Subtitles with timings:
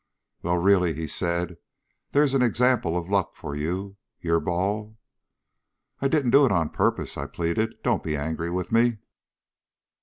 [0.41, 1.57] "Well, really," he said,
[2.11, 3.97] "there's an example of luck for you.
[4.19, 4.97] Your ball"
[6.01, 7.75] "I didn't do it on purpose," I pleaded.
[7.83, 8.97] "Don't be angry with me."